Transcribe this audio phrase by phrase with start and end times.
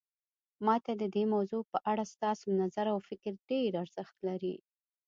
[0.65, 4.55] ما ته د دې موضوع په اړه ستاسو نظر او فکر ډیر ارزښت لري